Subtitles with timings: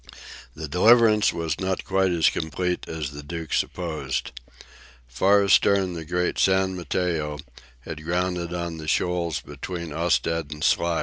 [0.55, 4.31] The deliverance was not quite as complete as the Duke supposed.
[5.07, 7.37] Far astern the great "San Mateo"
[7.81, 10.99] had grounded on the shoals "between Ostend and Sluys."